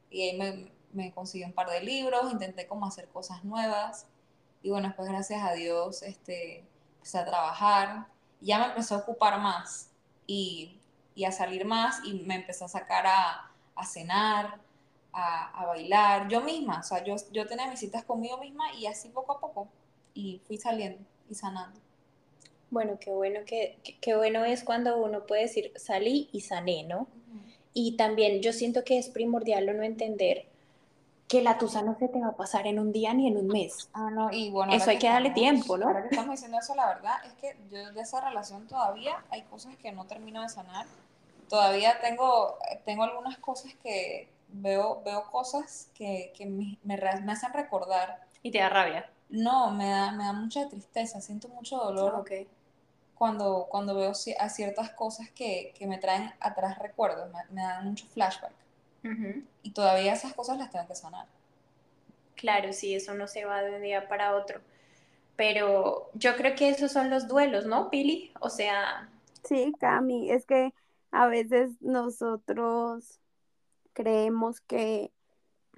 [0.09, 4.07] y ahí me, me, conseguí un par de libros, intenté como hacer cosas nuevas
[4.63, 8.07] y bueno, después gracias a Dios este, empecé a trabajar.
[8.39, 9.91] Ya me empezó a ocupar más
[10.25, 10.79] y,
[11.15, 13.51] y a salir más y me empecé a sacar a,
[13.85, 14.59] cenar,
[15.11, 18.85] a, a, bailar yo misma, o sea, yo, yo tenía mis citas conmigo misma y
[18.85, 19.67] así poco a poco
[20.13, 21.79] y fui saliendo y sanando.
[22.69, 27.07] Bueno, qué bueno que, qué bueno es cuando uno puede decir salí y sané, ¿no?
[27.73, 30.45] Y también yo siento que es primordial no entender
[31.27, 33.47] que la tusa no se te va a pasar en un día ni en un
[33.47, 33.89] mes.
[33.93, 35.87] Ah, no, y bueno, eso hay que, darle tiempo, ¿no?
[35.87, 39.43] Ahora que estamos diciendo eso, la verdad es que yo de esa relación todavía hay
[39.43, 40.85] cosas que no termino de sanar.
[41.47, 47.53] Todavía tengo, tengo algunas cosas que veo, veo cosas que, que me, me, me hacen
[47.53, 48.21] recordar.
[48.43, 49.09] Y te da rabia.
[49.31, 52.25] No, me da, me da mucha tristeza, siento mucho dolor
[53.15, 58.51] cuando, cuando veo a ciertas cosas que, me traen atrás recuerdos, me, dan mucho flashback.
[59.63, 61.27] Y todavía esas cosas las tengo que sanar.
[62.35, 64.59] Claro, sí, eso no se va de un día para otro.
[65.35, 68.31] Pero yo creo que esos son los duelos, ¿no, Pili?
[68.39, 69.07] O sea...
[69.43, 70.73] Sí, Cami, es que
[71.11, 73.19] a veces nosotros
[73.93, 75.11] creemos que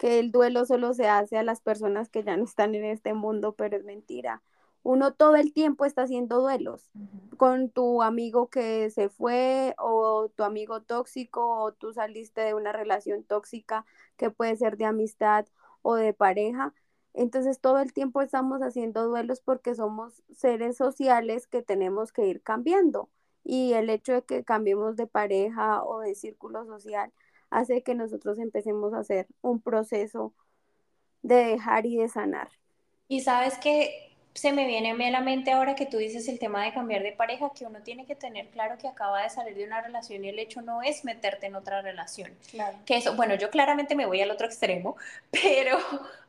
[0.03, 3.13] que el duelo solo se hace a las personas que ya no están en este
[3.13, 4.43] mundo, pero es mentira.
[4.83, 6.91] Uno todo el tiempo está haciendo duelos
[7.37, 12.73] con tu amigo que se fue o tu amigo tóxico o tú saliste de una
[12.73, 13.85] relación tóxica
[14.17, 15.45] que puede ser de amistad
[15.83, 16.73] o de pareja.
[17.13, 22.41] Entonces todo el tiempo estamos haciendo duelos porque somos seres sociales que tenemos que ir
[22.41, 23.09] cambiando.
[23.45, 27.13] Y el hecho de que cambiemos de pareja o de círculo social
[27.53, 30.33] hace que nosotros empecemos a hacer un proceso
[31.21, 32.49] de dejar y de sanar.
[33.07, 36.63] Y sabes que se me viene a la mente ahora que tú dices el tema
[36.63, 39.65] de cambiar de pareja, que uno tiene que tener claro que acaba de salir de
[39.65, 42.31] una relación y el hecho no es meterte en otra relación.
[42.49, 42.77] Claro.
[42.85, 44.95] Que eso, bueno, yo claramente me voy al otro extremo,
[45.31, 45.77] pero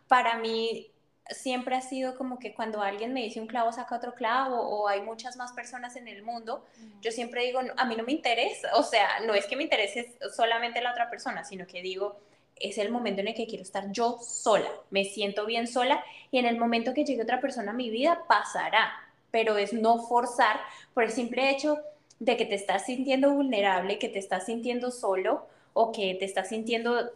[0.07, 0.91] para mí
[1.31, 4.89] siempre ha sido como que cuando alguien me dice un clavo saca otro clavo o
[4.89, 6.65] hay muchas más personas en el mundo,
[7.01, 10.17] yo siempre digo, a mí no me interesa, o sea, no es que me interese
[10.35, 12.21] solamente la otra persona, sino que digo,
[12.57, 16.39] es el momento en el que quiero estar yo sola, me siento bien sola y
[16.39, 18.93] en el momento que llegue otra persona a mi vida pasará,
[19.31, 20.61] pero es no forzar
[20.93, 21.79] por el simple hecho
[22.21, 26.51] de que te estás sintiendo vulnerable, que te estás sintiendo solo o que te estás
[26.51, 27.11] sintiendo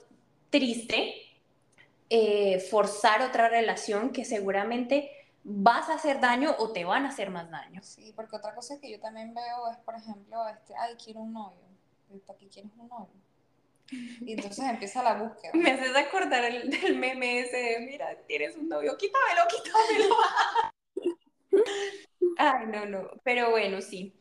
[0.50, 1.14] triste,
[2.10, 5.10] eh, forzar otra relación que seguramente
[5.44, 7.82] vas a hacer daño o te van a hacer más daño.
[7.82, 11.32] Sí, porque otra cosa que yo también veo es, por ejemplo, este, ay, quiero un
[11.32, 11.68] novio.
[12.26, 13.14] ¿Para qué quieres un novio?
[13.90, 15.52] Y entonces empieza la búsqueda.
[15.54, 20.16] Me haces acordar el, del meme ese de, mira, tienes un novio, quítamelo, quítamelo.
[22.38, 24.14] Ay, no, no, pero bueno, sí.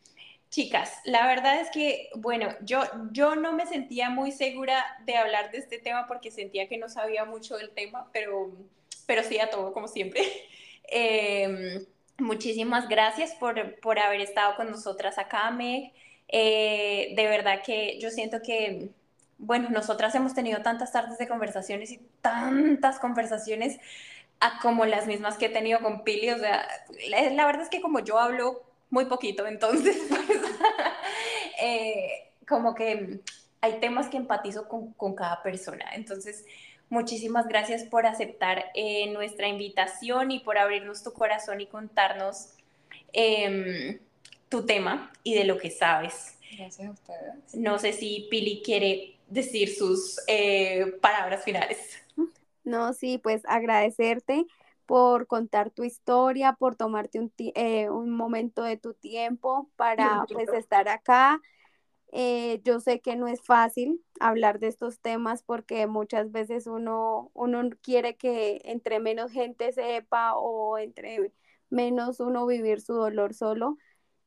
[0.50, 2.82] Chicas, la verdad es que, bueno, yo,
[3.12, 6.88] yo no me sentía muy segura de hablar de este tema porque sentía que no
[6.88, 8.50] sabía mucho del tema, pero,
[9.06, 10.22] pero sí a todo, como siempre.
[10.90, 11.84] Em,
[12.16, 15.92] muchísimas gracias por, por, haber estado con nosotras acá, Meg.
[16.28, 18.88] Eh, de verdad que yo siento que,
[19.36, 23.78] bueno, nosotras hemos tenido tantas tardes de conversaciones y tantas conversaciones
[24.62, 26.30] como las mismas que he tenido con Pili.
[26.30, 26.66] O sea,
[27.10, 30.40] la verdad es que como yo hablo muy poquito, entonces, pues,
[31.62, 33.20] eh, como que
[33.60, 35.84] hay temas que empatizo con, con, cada persona.
[35.94, 36.44] Entonces,
[36.88, 42.54] muchísimas gracias por aceptar eh, nuestra invitación y por abrirnos tu corazón y contarnos
[43.12, 44.00] eh,
[44.48, 46.38] tu tema y de lo que sabes.
[46.56, 47.54] Gracias a ustedes.
[47.54, 51.98] No sé si Pili quiere decir sus eh, palabras finales.
[52.64, 54.46] No, sí, pues agradecerte
[54.88, 60.50] por contar tu historia, por tomarte un, eh, un momento de tu tiempo para pues
[60.54, 61.42] estar acá.
[62.10, 67.30] Eh, yo sé que no es fácil hablar de estos temas porque muchas veces uno,
[67.34, 71.34] uno quiere que entre menos gente sepa o entre
[71.68, 73.76] menos uno vivir su dolor solo,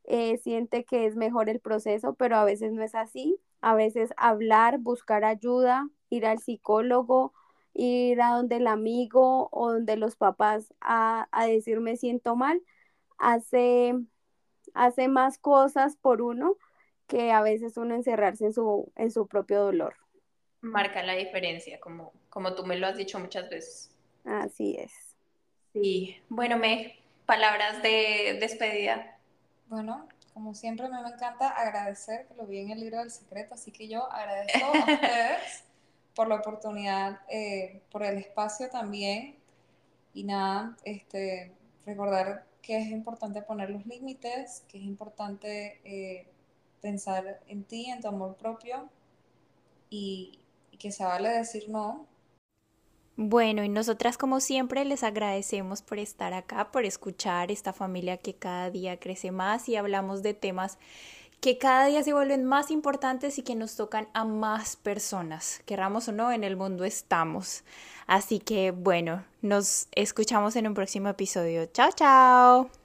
[0.04, 3.40] eh, siente que es mejor el proceso, pero a veces no es así.
[3.62, 7.34] A veces hablar, buscar ayuda, ir al psicólogo
[7.74, 12.62] ir a donde el amigo o donde los papás a, a decir me siento mal,
[13.18, 13.94] hace,
[14.74, 16.58] hace más cosas por uno
[17.08, 19.96] que a veces uno encerrarse en su, en su propio dolor.
[20.62, 23.96] Marca la diferencia, como, como tú me lo has dicho muchas veces.
[24.24, 24.92] Así es.
[25.74, 29.18] Sí, bueno, me palabras de despedida.
[29.68, 33.72] Bueno, como siempre me encanta agradecer, que lo vi en el libro del secreto, así
[33.72, 35.64] que yo agradezco a ustedes
[36.16, 39.36] por la oportunidad, eh, por el espacio también.
[40.14, 41.54] Y nada, este,
[41.86, 46.28] recordar que es importante poner los límites, que es importante eh,
[46.82, 48.90] pensar en ti, en tu amor propio
[49.90, 50.40] y,
[50.72, 52.08] y que se vale decir no.
[53.18, 58.36] Bueno, y nosotras como siempre les agradecemos por estar acá, por escuchar esta familia que
[58.36, 60.78] cada día crece más y hablamos de temas
[61.42, 66.08] que cada día se vuelven más importantes y que nos tocan a más personas, querramos
[66.08, 67.64] o no, en el mundo estamos.
[68.08, 71.66] Así que bueno, nos escuchamos en un próximo episodio.
[71.66, 72.81] Chao, chao.